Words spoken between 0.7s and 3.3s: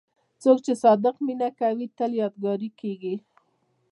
صادق مینه کوي، تل یادګاري کېږي.